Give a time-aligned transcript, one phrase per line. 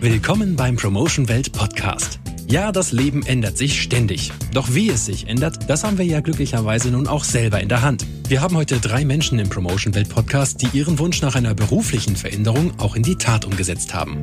[0.00, 2.20] Willkommen beim Promotion Welt Podcast.
[2.46, 4.30] Ja, das Leben ändert sich ständig.
[4.52, 7.80] Doch wie es sich ändert, das haben wir ja glücklicherweise nun auch selber in der
[7.80, 8.06] Hand.
[8.28, 12.14] Wir haben heute drei Menschen im Promotion Welt Podcast, die ihren Wunsch nach einer beruflichen
[12.14, 14.20] Veränderung auch in die Tat umgesetzt haben.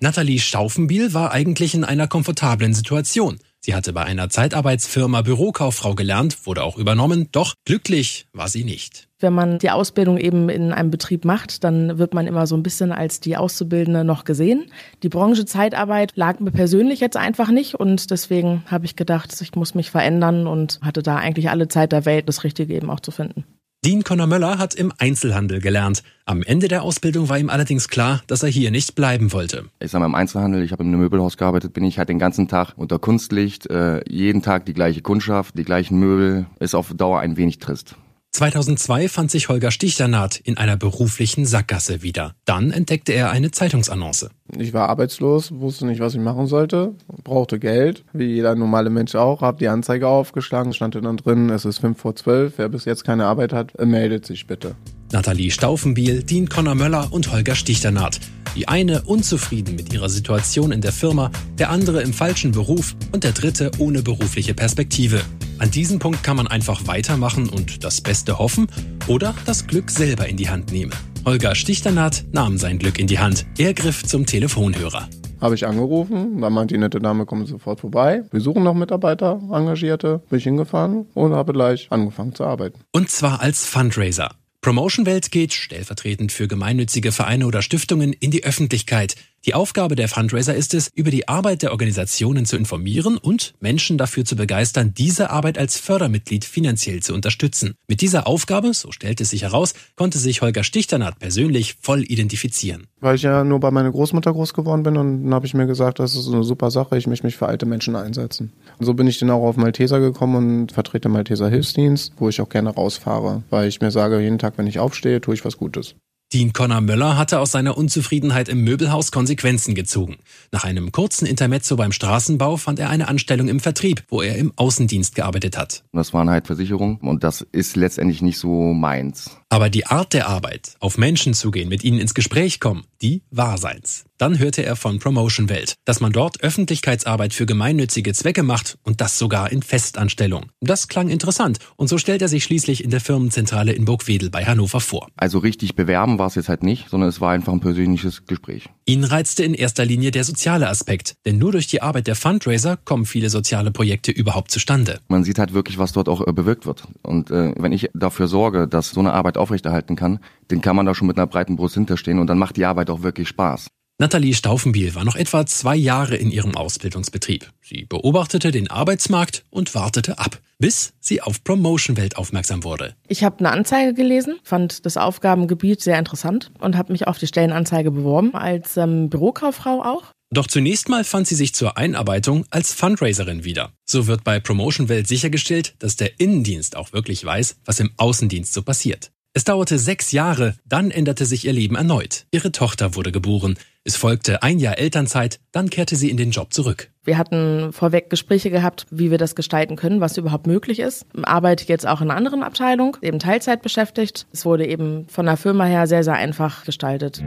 [0.00, 3.38] Nathalie Staufenbiel war eigentlich in einer komfortablen Situation.
[3.60, 9.08] Sie hatte bei einer Zeitarbeitsfirma Bürokauffrau gelernt, wurde auch übernommen, doch glücklich war sie nicht.
[9.18, 12.62] Wenn man die Ausbildung eben in einem Betrieb macht, dann wird man immer so ein
[12.62, 14.70] bisschen als die Auszubildende noch gesehen.
[15.02, 19.54] Die Branche Zeitarbeit lag mir persönlich jetzt einfach nicht und deswegen habe ich gedacht, ich
[19.56, 23.00] muss mich verändern und hatte da eigentlich alle Zeit der Welt, das Richtige eben auch
[23.00, 23.44] zu finden.
[23.84, 26.02] Dean Conor Möller hat im Einzelhandel gelernt.
[26.26, 29.66] Am Ende der Ausbildung war ihm allerdings klar, dass er hier nicht bleiben wollte.
[29.78, 32.18] Ich sag mal im Einzelhandel, ich habe in einem Möbelhaus gearbeitet, bin ich halt den
[32.18, 36.92] ganzen Tag unter Kunstlicht, äh, jeden Tag die gleiche Kundschaft, die gleichen Möbel, ist auf
[36.92, 37.94] Dauer ein wenig trist.
[38.32, 42.34] 2002 fand sich Holger Stichternath in einer beruflichen Sackgasse wieder.
[42.44, 44.30] Dann entdeckte er eine Zeitungsannonce.
[44.56, 46.94] Ich war arbeitslos, wusste nicht, was ich machen sollte,
[47.24, 51.64] brauchte Geld, wie jeder normale Mensch auch, habe die Anzeige aufgeschlagen, stand dann drin, es
[51.64, 54.76] ist 5 vor 12, wer bis jetzt keine Arbeit hat, meldet sich bitte.
[55.10, 58.20] Nathalie Staufenbiel, Dean Conor Möller und Holger Stichternath.
[58.54, 63.24] Die eine unzufrieden mit ihrer Situation in der Firma, der andere im falschen Beruf und
[63.24, 65.22] der dritte ohne berufliche Perspektive.
[65.58, 68.68] An diesem Punkt kann man einfach weitermachen und das Beste hoffen
[69.08, 70.92] oder das Glück selber in die Hand nehmen.
[71.24, 73.44] Holger Stichternath nahm sein Glück in die Hand.
[73.58, 75.08] Er griff zum Telefonhörer.
[75.40, 78.22] Habe ich angerufen, dann meinte die nette Dame, kommen sofort vorbei.
[78.30, 80.22] Wir suchen noch Mitarbeiter, Engagierte.
[80.30, 82.80] Bin ich hingefahren und habe gleich angefangen zu arbeiten.
[82.92, 84.30] Und zwar als Fundraiser.
[84.60, 89.14] Promotion Welt geht stellvertretend für gemeinnützige Vereine oder Stiftungen in die Öffentlichkeit.
[89.46, 93.96] Die Aufgabe der Fundraiser ist es, über die Arbeit der Organisationen zu informieren und Menschen
[93.96, 97.74] dafür zu begeistern, diese Arbeit als Fördermitglied finanziell zu unterstützen.
[97.86, 102.88] Mit dieser Aufgabe, so stellte es sich heraus, konnte sich Holger Stichternath persönlich voll identifizieren.
[103.00, 105.66] Weil ich ja nur bei meiner Großmutter groß geworden bin und dann habe ich mir
[105.66, 108.52] gesagt, das ist eine super Sache, ich möchte mich für alte Menschen einsetzen.
[108.78, 112.40] Und so bin ich dann auch auf Malteser gekommen und vertrete Malteser Hilfsdienst, wo ich
[112.40, 115.56] auch gerne rausfahre, weil ich mir sage, jeden Tag, wenn ich aufstehe, tue ich was
[115.56, 115.94] Gutes.
[116.30, 120.18] Dean Connor Möller hatte aus seiner Unzufriedenheit im Möbelhaus Konsequenzen gezogen.
[120.52, 124.52] Nach einem kurzen Intermezzo beim Straßenbau fand er eine Anstellung im Vertrieb, wo er im
[124.54, 125.84] Außendienst gearbeitet hat.
[125.94, 129.38] Das waren halt Versicherungen und das ist letztendlich nicht so meins.
[129.50, 133.56] Aber die Art der Arbeit, auf Menschen zugehen, mit ihnen ins Gespräch kommen, die war
[133.56, 134.04] seins.
[134.18, 139.00] Dann hörte er von Promotion Welt, dass man dort Öffentlichkeitsarbeit für gemeinnützige Zwecke macht und
[139.00, 140.50] das sogar in Festanstellung.
[140.60, 144.44] Das klang interessant und so stellt er sich schließlich in der Firmenzentrale in Burgwedel bei
[144.44, 145.08] Hannover vor.
[145.16, 148.68] Also richtig bewerben war es jetzt halt nicht, sondern es war einfach ein persönliches Gespräch.
[148.88, 152.78] Ihn reizte in erster Linie der soziale Aspekt, denn nur durch die Arbeit der Fundraiser
[152.78, 154.98] kommen viele soziale Projekte überhaupt zustande.
[155.08, 156.88] Man sieht halt wirklich, was dort auch äh, bewirkt wird.
[157.02, 160.86] Und äh, wenn ich dafür sorge, dass so eine Arbeit aufrechterhalten kann, dann kann man
[160.86, 163.68] da schon mit einer breiten Brust hinterstehen und dann macht die Arbeit auch wirklich Spaß.
[164.00, 167.50] Nathalie Staufenbiel war noch etwa zwei Jahre in ihrem Ausbildungsbetrieb.
[167.60, 172.94] Sie beobachtete den Arbeitsmarkt und wartete ab, bis sie auf Promotion Welt aufmerksam wurde.
[173.08, 177.26] Ich habe eine Anzeige gelesen, fand das Aufgabengebiet sehr interessant und habe mich auf die
[177.26, 180.04] Stellenanzeige beworben, als ähm, Bürokauffrau auch.
[180.30, 183.72] Doch zunächst mal fand sie sich zur Einarbeitung als Fundraiserin wieder.
[183.84, 188.52] So wird bei Promotion Welt sichergestellt, dass der Innendienst auch wirklich weiß, was im Außendienst
[188.52, 189.10] so passiert.
[189.38, 192.26] Es dauerte sechs Jahre, dann änderte sich ihr Leben erneut.
[192.32, 193.56] Ihre Tochter wurde geboren.
[193.84, 196.90] Es folgte ein Jahr Elternzeit, dann kehrte sie in den Job zurück.
[197.04, 201.06] Wir hatten vorweg Gespräche gehabt, wie wir das gestalten können, was überhaupt möglich ist.
[201.22, 204.26] Arbeite jetzt auch in einer anderen Abteilung, eben Teilzeit beschäftigt.
[204.32, 207.22] Es wurde eben von der Firma her sehr, sehr einfach gestaltet.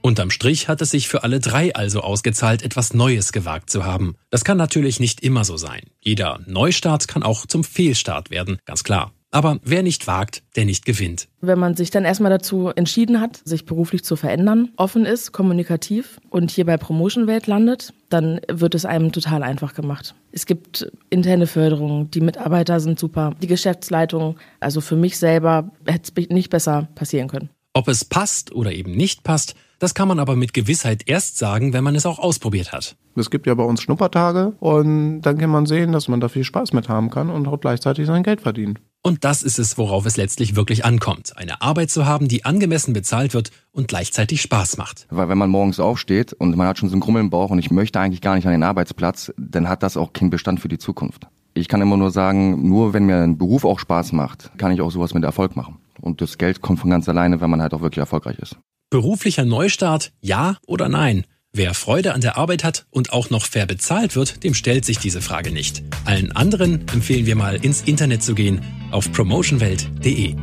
[0.00, 4.16] Unterm Strich hat es sich für alle drei also ausgezahlt, etwas Neues gewagt zu haben.
[4.30, 5.82] Das kann natürlich nicht immer so sein.
[6.00, 9.12] Jeder Neustart kann auch zum Fehlstart werden, ganz klar.
[9.30, 11.28] Aber wer nicht wagt, der nicht gewinnt.
[11.40, 16.18] Wenn man sich dann erstmal dazu entschieden hat, sich beruflich zu verändern, offen ist, kommunikativ
[16.30, 20.14] und hier bei Promotion Welt landet, dann wird es einem total einfach gemacht.
[20.32, 26.12] Es gibt interne Förderung, die Mitarbeiter sind super, die Geschäftsleitung, also für mich selber hätte
[26.16, 27.50] es nicht besser passieren können.
[27.74, 31.72] Ob es passt oder eben nicht passt, das kann man aber mit Gewissheit erst sagen,
[31.72, 32.96] wenn man es auch ausprobiert hat.
[33.14, 36.44] Es gibt ja bei uns Schnuppertage und dann kann man sehen, dass man da viel
[36.44, 38.80] Spaß mit haben kann und auch gleichzeitig sein Geld verdient.
[39.08, 41.34] Und das ist es, worauf es letztlich wirklich ankommt.
[41.34, 45.06] Eine Arbeit zu haben, die angemessen bezahlt wird und gleichzeitig Spaß macht.
[45.08, 47.58] Weil wenn man morgens aufsteht und man hat schon so einen Krummel im Bauch und
[47.58, 50.68] ich möchte eigentlich gar nicht an den Arbeitsplatz, dann hat das auch keinen Bestand für
[50.68, 51.26] die Zukunft.
[51.54, 54.82] Ich kann immer nur sagen, nur wenn mir ein Beruf auch Spaß macht, kann ich
[54.82, 55.78] auch sowas mit Erfolg machen.
[56.02, 58.58] Und das Geld kommt von ganz alleine, wenn man halt auch wirklich erfolgreich ist.
[58.90, 61.24] Beruflicher Neustart, ja oder nein?
[61.58, 64.98] Wer Freude an der Arbeit hat und auch noch fair bezahlt wird, dem stellt sich
[64.98, 65.82] diese Frage nicht.
[66.04, 68.60] Allen anderen empfehlen wir mal ins Internet zu gehen
[68.92, 70.36] auf promotionwelt.de.